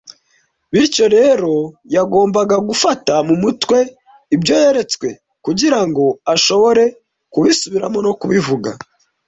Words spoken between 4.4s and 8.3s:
yeretswe kugira ngo ashobore kubisubiramo no